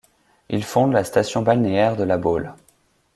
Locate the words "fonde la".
0.63-1.03